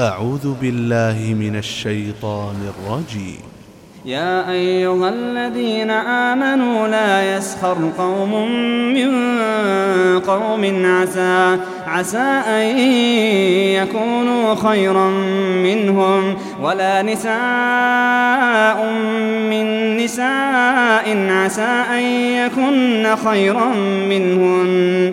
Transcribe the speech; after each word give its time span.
أعوذ 0.00 0.54
بالله 0.60 1.34
من 1.34 1.56
الشيطان 1.56 2.56
الرجيم. 2.72 3.40
يا 4.04 4.50
أيها 4.50 5.08
الذين 5.08 5.90
آمنوا 5.90 6.88
لا 6.88 7.36
يسخر 7.36 7.76
قوم 7.98 8.52
من 8.94 9.10
قوم 10.20 10.86
عسى 10.86 11.58
عسى 11.86 12.30
أن 12.48 12.78
يكونوا 13.76 14.54
خيرا 14.54 15.10
منهم 15.68 16.36
ولا 16.62 17.02
نساء 17.02 18.78
من 19.50 19.96
نساء 19.96 21.26
عسى 21.30 21.84
أن 21.92 22.02
يكن 22.40 23.16
خيرا 23.24 23.68
منهن. 24.08 25.12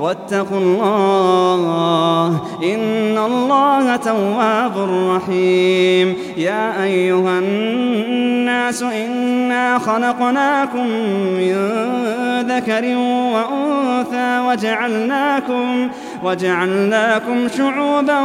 واتقوا 0.00 0.58
الله 0.58 2.40
إن 2.62 3.18
الله 3.18 3.96
تواب 3.96 4.72
رحيم. 5.10 6.16
يا 6.36 6.82
أيها 6.82 7.38
الناس 7.38 8.82
إنا 8.82 9.78
خلقناكم 9.78 10.86
من 11.38 11.54
ذكر 12.48 12.96
وأنثى 13.34 14.40
وجعلناكم 14.48 15.88
وجعلناكم 16.24 17.48
شعوبا 17.56 18.20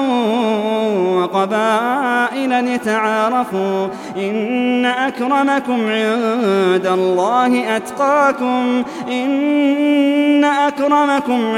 وقبائل 1.17 2.75
لتعارفوا 2.75 3.87
إن 4.17 4.85
أكرمكم 4.85 5.79
عند 5.89 6.87
الله 6.93 7.75
أتقاكم 7.77 8.83
إن 9.11 10.43
أكرمكم 10.43 11.55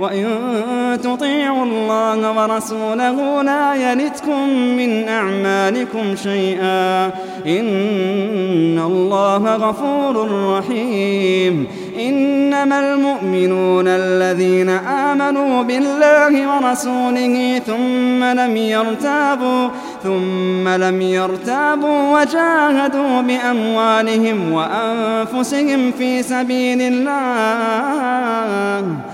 وإن 0.00 0.26
تطيعوا 1.02 1.64
الله 1.64 2.42
ورسوله 2.42 3.42
لا 3.42 3.74
يلتكم 3.74 4.48
من 4.48 5.08
أعمالكم 5.08 6.16
شيئا. 6.16 7.06
إن 7.46 8.78
الله 8.78 9.56
غفور 9.56 10.28
رحيم. 10.58 11.66
إنما 12.00 12.80
المؤمنون 12.80 13.88
الذين 13.88 14.68
آمنوا 14.68 15.62
بالله 15.62 16.56
ورسوله 16.56 17.60
ثم 17.66 18.24
لم 18.24 18.56
يرتابوا 18.56 19.68
ثم 20.02 20.68
لم 20.68 21.02
يرتابوا 21.02 22.20
وجاهدوا 22.20 23.20
بأموالهم 23.20 24.52
وأنفسهم 24.52 25.92
في 25.98 26.22
سبيل 26.22 26.80
الله. 26.80 29.13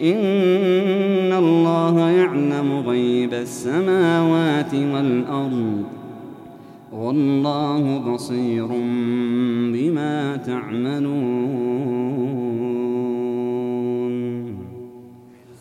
إن 0.03 1.33
الله 1.33 2.11
يعلم 2.11 2.85
غيب 2.87 3.35
السماوات 3.35 4.75
والأرض. 4.75 5.83
والله 6.93 7.99
بصير 7.99 8.67
بما 9.73 10.37
تعملون. 10.47 11.36